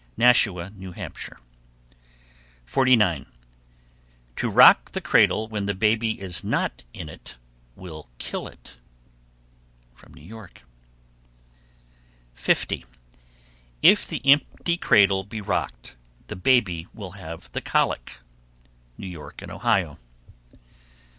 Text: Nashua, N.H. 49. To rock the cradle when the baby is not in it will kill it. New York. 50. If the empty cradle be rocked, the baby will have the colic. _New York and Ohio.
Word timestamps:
Nashua, 0.17 0.71
N.H. 0.81 1.29
49. 2.65 3.25
To 4.37 4.49
rock 4.49 4.93
the 4.93 4.99
cradle 4.99 5.47
when 5.47 5.67
the 5.67 5.75
baby 5.75 6.19
is 6.19 6.43
not 6.43 6.83
in 6.91 7.07
it 7.07 7.37
will 7.75 8.09
kill 8.17 8.47
it. 8.47 8.77
New 10.09 10.23
York. 10.23 10.63
50. 12.33 12.83
If 13.83 14.07
the 14.07 14.25
empty 14.25 14.75
cradle 14.75 15.23
be 15.23 15.39
rocked, 15.39 15.95
the 16.25 16.35
baby 16.35 16.87
will 16.95 17.11
have 17.11 17.51
the 17.51 17.61
colic. 17.61 18.21
_New 18.99 19.11
York 19.11 19.43
and 19.43 19.51
Ohio. 19.51 19.99